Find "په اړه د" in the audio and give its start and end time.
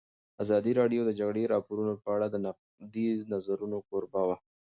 2.03-2.35